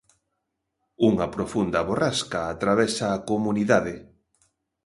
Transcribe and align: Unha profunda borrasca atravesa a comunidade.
Unha 1.09 1.27
profunda 1.35 1.79
borrasca 1.89 2.41
atravesa 2.53 3.05
a 3.11 3.23
comunidade. 3.29 3.95